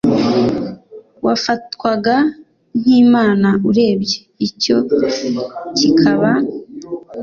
wafatwaga 1.25 2.15
nk 2.79 2.87
imana 3.03 3.49
urebye 3.69 4.19
icyo 4.47 4.77
kikaba 5.77 6.31